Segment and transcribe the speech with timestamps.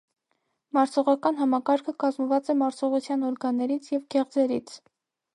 [0.75, 4.73] Մարսողական համակարգը կազմված է մարսողության օրգաններից և գեղձերից։